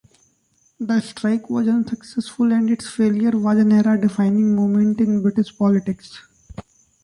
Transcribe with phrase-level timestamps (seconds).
[0.79, 6.17] The strike was unsuccessful and its failure was an era-defining moment in British politics.